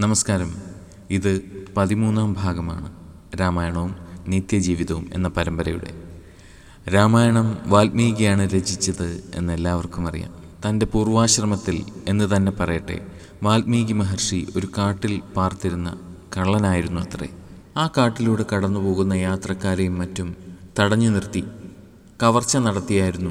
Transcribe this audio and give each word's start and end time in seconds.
നമസ്കാരം. 0.00 0.54
ഇത് 1.10 1.42
പതിമൂന്നാം 1.76 2.32
ഭാഗമാണ്. 2.32 2.92
രാമായണവും 3.40 3.96
നിത്യജീവിതവും 4.28 5.10
എന്ന 5.14 5.28
പരമ്പരയുടെ. 5.28 5.94
രാമായണം 6.94 7.58
വാൽമീകിയാണ് 7.66 8.48
രചിച്ചത് 8.48 9.24
എന്ന് 9.34 9.52
എല്ലാവർക്കും 9.52 10.08
അറിയാം. 10.08 10.34
തന്റെ 10.68 10.86
പൂർവാശ്രമത്തിൽ 10.86 11.84
എന്ന് 12.08 12.36
തന്നെ 12.36 12.52
പറയട്ടെ 12.52 13.06
വാൽമീകി 13.42 13.92
മഹർഷി 13.92 14.46
ഒരു 14.56 14.68
കാട്ടിൽ 14.78 15.20
പാർത്തിരുന്ന 15.36 16.00
കള്ളനായിരുന്നു 16.36 17.00
അത്രേ. 17.00 17.28
ആ 17.76 17.86
കാട്ടിലൂടെ 17.86 18.44
കടന്നു 18.54 18.80
പോകുന്ന 18.80 19.14
യാത്രക്കാരെയും 19.14 19.98
മറ്റും 19.98 20.36
തടഞ്ഞു 20.80 21.10
നിർത്തി 21.10 21.44
കവർച്ച 22.22 22.56
നടത്തിയായിരുന്നു 22.56 23.30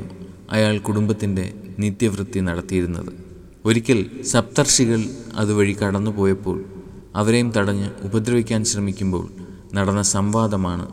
അയാൾ 0.52 0.78
കുടുംബത്തിന്റെ 0.78 1.54
നിത്യവൃത്തി 1.80 2.40
നടത്തിയിരുന്നത്. 2.40 3.25
ഒരിക്കൽ 3.66 4.24
സപ്തർഷികൾ 4.24 5.04
അതുവഴി 5.36 5.74
കടന്നു 5.74 6.12
പോയപ്പോൾ 6.12 6.66
അവരെയും 7.16 7.54
തടഞ്ഞ് 7.58 7.90
ഉപദ്രവിക്കാൻ 8.04 8.66
ശ്രമിക്കുമ്പോൾ 8.66 9.30
നടന്ന 9.74 10.02
സംവാദമാണ് 10.02 10.86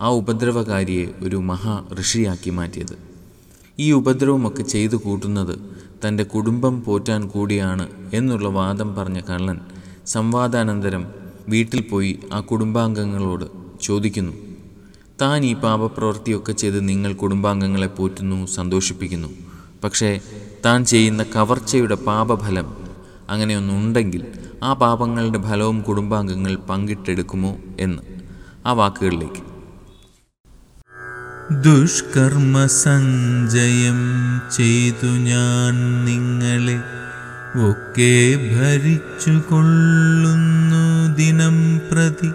ആ 0.00 0.08
ഉപദ്രവകാരിയെ 0.10 1.06
ഒരു 1.24 1.36
മഹാ 1.36 1.84
ഋഷിയാക്കി 2.00 2.50
മാറ്റിയത്. 2.50 2.98
ഈ 3.78 3.92
ഉപദ്രവമൊക്കെ 3.92 4.62
ചെയ്തു 4.62 4.96
കൂട്ടുന്നത് 4.96 5.58
തന്റെ 6.04 6.24
കുടുംബം 6.24 6.84
പോറ്റാൻ 6.84 7.28
കൂടിയാണ് 7.28 7.88
എന്നുള്ള 8.14 8.48
വാദം 8.48 8.94
പറഞ്ഞ 8.94 9.20
കള്ളൻ 9.20 9.60
സംവാദാനന്തരം 10.06 11.06
വീട്ടിൽ 11.48 11.80
പോയി 11.80 12.20
ആ 12.32 12.40
കുടുംബാംഗങ്ങളോട് 12.40 13.44
ചോദിക്കുന്നു. 13.82 14.32
താൻ 15.22 15.44
ഈ 15.44 15.54
പാപപ്രവൃത്തിയൊക്കെ 15.54 16.52
ചെയ്ത് 16.52 16.88
നിങ്ങൾ 16.88 17.12
കുടുംബാംഗങ്ങളെ 17.12 17.86
പോറ്റുന്നു 17.86 18.46
സന്തോഷിപ്പിക്കുന്നു. 18.46 19.28
പക്ഷേ 19.84 20.20
താൻ 20.64 20.84
ചെയ്യുന്ന 20.84 21.22
കവർച്ചയുടെ 21.22 21.94
പാപഫലം 21.94 22.76
അങ്ങനെയൊന്നുണ്ടെങ്കിൽ 23.30 24.26
ആ 24.62 24.72
പാപങ്ങളുടെ 24.72 25.42
ഫലവും 25.42 25.82
കുടുംബാംഗങ്ങൾ 25.82 26.56
പങ്കിട്ടെടുക്കുമോ 26.56 27.56
എന്ന് 27.80 28.02
ആ 28.66 28.72
വാക്കുകളിലേക്ക്. 28.72 29.42
ദുഷ്കർമ്മ 31.62 32.66
സഞ്ജയം 32.66 33.98
ചെയ്തു 34.56 35.06
ഞാൻ 35.06 36.04
നിങ്ങളെ 36.04 36.78
ഒക്കെ 37.70 38.14
ഭരിച്ചു 38.54 39.30
കൊള്ളുന്നു 39.30 41.14
ദിനം 41.14 41.80
പ്രതി. 41.92 42.32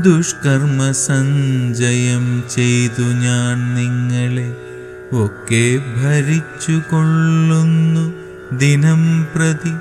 ദുഷ്കർമ്മ 0.00 0.92
സഞ്ജയം 0.92 2.42
ചെയ്തു 2.50 3.02
ഞാൻ 3.02 3.74
നിങ്ങളെ 3.74 4.71
ഒക്കെ 5.14 5.80
ഭരിച്ചു 5.96 6.72
കൊള്ളുന്നു 6.72 8.12
ദിനം 8.58 9.26
പ്രതി. 9.34 9.72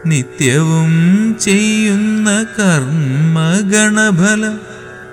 നിത്യവും 0.06 0.92
ചെയ്യുന്ന 1.40 2.46
കർമ്മഗണഫലം 2.58 4.60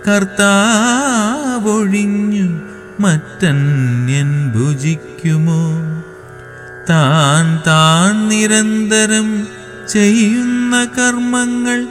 കർത്താവൊഴിഞ്ഞു 0.07 2.61
മറ്റന്യൻ 2.99 4.49
ഭുജിക്കുമോ? 4.49 5.63
താൻ 6.89 7.59
താൻ 7.67 8.29
നിരന്തരം 8.29 9.47
ചെയ്യുന്ന 9.89 10.87
കർമ്മങ്ങൾ 10.97 11.87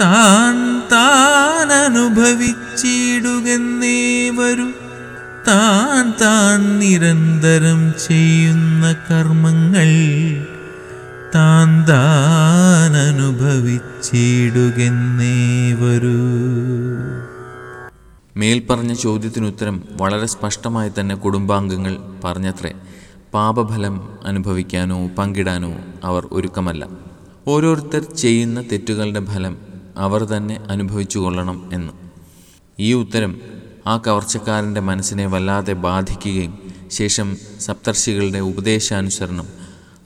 താൻ 0.00 0.75
താൻ 0.92 1.72
അനുഭവിച്ചിടുകെന്നേ 1.72 4.00
വരൂ 4.30 4.68
താൻ 5.48 6.14
താൻ 6.20 6.78
നിരന്തരം 6.78 7.94
ചെയ്യുന്ന 8.08 8.96
കർമ്മങ്ങൾ 9.10 9.90
താൻ 11.34 11.86
അനുഭവിച്ചിടുകെന്നേ 12.96 13.74
വരൂ 15.74 16.16
മേൽപ്പറഞ്ഞ 18.36 18.94
ചോദ്യത്തിനുത്തരം 18.94 19.82
വളരെ 19.92 20.26
സ്പഷ്ടമായി 20.26 20.90
തന്നെ 21.00 21.14
കുടുംബാംഗങ്ങൾ 21.14 21.98
പറഞ്ഞത്രേ 22.24 22.72
പാപഫലം 23.34 24.18
അനുഭവിക്കാനോ 24.24 25.10
പങ്കിടാനോ 25.18 25.76
അവർ 26.04 26.28
ഒരുക്കമല്ല. 26.32 26.88
ഓരോരുത്തർ 27.46 28.14
ചെയ്യുന്ന 28.14 28.64
തെറ്റുകളുടെ 28.72 29.24
ഫലം 29.24 29.65
അവർ 29.96 30.24
തന്നെ 30.24 30.60
അനുഭവിച്ചു 30.70 31.18
കൊള്ളണം 31.18 31.70
എന്ന്. 31.72 31.92
ഈ 32.78 32.92
ഉത്തരം 32.92 33.40
ആ 33.86 33.96
കവർച്ചക്കാരന്റെ 33.96 34.80
മനസ്സിനെ 34.80 35.26
വല്ലാതെ 35.26 35.72
ബാധിക്കുകയും 35.72 36.58
ശേഷം 36.88 37.36
സപ്തർഷികളുടെ 37.60 38.38
ഉപദേശാനുസരണം 38.38 39.46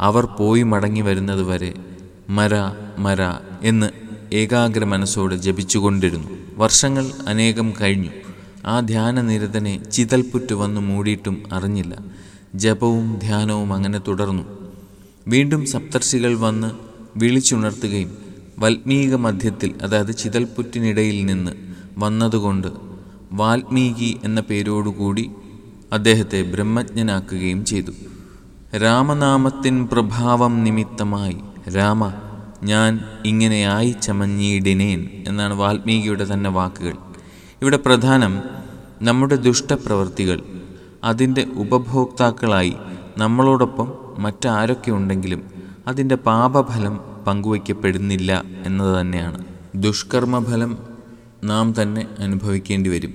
അവർ 0.01 0.25
പോയി 0.25 0.62
മടങ്ങി 0.62 1.01
വരുന്നതുവരെ 1.01 1.75
മര 2.28 2.51
മര 2.99 3.19
എന്ന് 3.62 3.87
ഏകാഗ്ര 4.34 4.84
മനസ്സോടെ 4.84 5.37
ജപിച്ചുകൊണ്ടിരുന്നു. 5.37 6.28
വർഷങ്ങൾ 6.57 7.12
അനേകം 7.27 7.72
കഴിഞ്ഞു. 7.81 8.11
ആ 8.67 8.81
ധ്യാനനിരതനെ 8.81 9.91
ചിതൽപുറ്റു 9.91 10.55
വന്ന് 10.55 10.81
മൂടിയിട്ടും 10.81 11.43
അറിഞ്ഞില്ല. 11.53 11.99
ജപവും 12.55 13.19
ധ്യാനവും 13.22 13.72
അങ്ങനെ 13.72 14.01
തുടർന്നു. 14.09 14.72
വീണ്ടും 15.28 15.67
സപ്തർഷികൾ 15.67 16.34
വന്ന് 16.39 16.71
വിളിച്ചുണർത്തുകയും 17.17 18.29
വൽമീക 18.60 19.15
മധ്യത്തിൽ 19.15 19.75
അതായത് 19.82 20.16
ചിതൽപുറ്റിനിടയിൽ 20.16 21.26
നിന്ന് 21.26 21.53
വന്നതുകൊണ്ട് 21.98 22.69
വാൽമീകി 23.32 24.21
എന്ന 24.25 24.41
പേരോടുകൂടി 24.41 25.31
അദ്ദേഹത്തെ 25.93 26.43
ബ്രഹ്മജ്ഞനാക്കുകയും 26.43 27.65
ചെയ്തു. 27.65 27.91
രാമനാമത്തിൻ 28.76 29.87
പ്രഭാവം 29.87 30.65
നിമിത്തമായി 30.65 31.37
രാമ 31.76 32.12
ഞാൻ 32.62 33.00
ഇങ്ങനെയായി 33.25 33.94
ചമഞ്ഞിടിനേൻ 34.03 35.25
എന്നാണ് 35.28 35.54
വാൽമീകിയുടെ 35.54 36.32
തന്നെ 36.32 36.50
വാക്കുകൾ. 36.50 36.97
ഇവിടെ 37.62 37.77
പ്രധാനം 37.77 38.42
നമ്മുടെ 39.03 39.34
ദുഷ്ടപ്രവൃത്തികൾ 39.34 40.42
അതിന്റെ 41.04 41.47
ഉപഭോക്താക്കളായി 41.56 42.75
നമ്മളോടൊപ്പം 43.19 43.92
മറ്റാരൊക്കെ 44.19 44.91
ഉണ്ടെങ്കിലും 44.91 45.42
അതിന്റെ 45.87 46.15
പാപഫലം 46.15 47.09
പങ്കുവയ്ക്കപ്പെടുന്നില്ല 47.30 48.44
എന്നത് 48.66 49.00
തന്നെയാണ്. 49.00 49.44
ദുഷ്കർമ്മഫലം 49.74 50.78
നാം 51.44 51.74
തന്നെ 51.82 52.06
അനുഭവിക്കേണ്ടി 52.18 52.91
വരും 52.91 53.14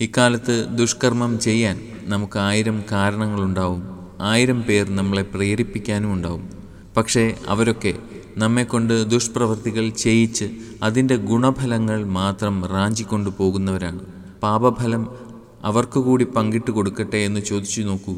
ഇക്കാലത്ത് 0.00 0.66
ദുഷ്കർമ്മം 0.78 1.38
ചെയ്യാൻ 1.38 1.80
നമുക്ക് 2.04 2.38
ആയിരം 2.38 2.84
കാരണങ്ങളുണ്ടാവും. 2.92 3.82
ആയിരം 4.20 4.62
പേർ 4.62 4.96
നമ്മളെ 4.96 5.22
പ്രേരിപ്പിക്കാനും 5.22 6.12
ഉണ്ടാവും. 6.12 6.50
പക്ഷേ 6.96 7.34
അവരൊക്കെ 7.48 7.94
നമ്മെക്കൊണ്ട് 8.36 9.10
ദുഷ്പ്രവൃത്തികൾ 9.10 9.88
ചെയ്യിച്ച് 9.88 10.44
അതിന്റെ 10.82 11.16
ഗുണഫലങ്ങൾ 11.16 12.04
മാത്രം 12.04 12.66
റാഞ്ചിക്കൊണ്ടു 12.66 13.30
പോകുന്നവരാണ്. 13.38 14.00
പാപഫലം 14.42 15.08
അവർക്ക് 15.62 15.98
കൂടി 15.98 16.24
പങ്കിട്ട് 16.24 16.70
കൊടുക്കട്ടെ 16.70 17.16
എന്ന് 17.16 17.40
ചോദിച്ചു 17.40 17.82
നോക്കൂ. 17.82 18.14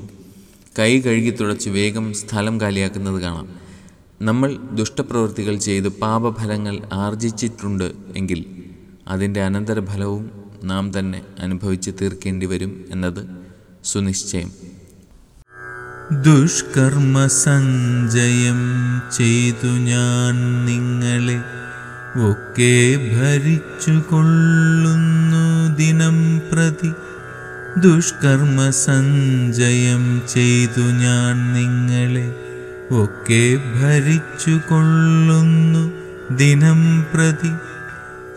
കൈ 0.79 1.01
കഴുകി 1.01 1.31
തുടച്ച് 1.31 1.71
വേഗം 1.71 2.15
സ്ഥലം 2.15 2.61
കാലിയാക്കുന്നത് 2.61 3.23
കാണാം. 3.23 3.68
നമ്മൾ 4.23 4.57
ദുഷ്ടപ്രവൃത്തികൾ 4.73 5.57
ചെയ്ത് 5.57 5.89
പാപഫലങ്ങൾ 5.89 6.79
ആർജിച്ചിട്ടുണ്ട് 6.93 7.93
എങ്കിൽ 8.17 8.47
അതിന്റെ 9.09 9.43
അനന്തരഫലവും 9.43 10.31
നാം 10.65 10.99
തന്നെ 10.99 11.23
അനുഭവിച്ച് 11.39 11.91
തീർക്കേണ്ടി 12.03 12.47
വരും 12.47 12.85
എന്നത് 12.91 13.27
സുനിശ്ചയം. 13.85 14.53
ദുഷ്കർമ്മ 16.23 17.27
സഞ്ജയം 17.27 18.61
ചെയ്തു 19.13 19.67
ഞാൻ 19.67 20.65
നിങ്ങളെ 20.65 21.39
ഒക്കെ 22.31 22.97
ഭരിച്ചു 23.17 23.91
കൊള്ളുന്നു 23.91 25.77
ദിനം 25.77 26.39
പ്രതി. 26.53 26.93
ദുഷ്കർമ്മ 27.81 28.71
സഞ്ജയം 28.71 30.23
ചെയ്തു 30.29 30.81
ഞാൻ 30.81 31.53
നിങ്ങളെ 31.53 32.48
ഒക്കെ 32.91 33.57
ഭരിച്ചു 33.57 34.51
കൊള്ളുന്നു 34.51 35.93
ദിനം 36.37 37.07
പ്രതി. 37.15 37.51